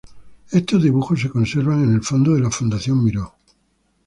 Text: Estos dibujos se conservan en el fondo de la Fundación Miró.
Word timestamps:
Estos 0.49 0.81
dibujos 0.81 1.21
se 1.21 1.29
conservan 1.29 1.83
en 1.83 1.93
el 1.93 2.01
fondo 2.01 2.33
de 2.33 2.39
la 2.39 2.49
Fundación 2.49 3.03
Miró. 3.03 3.35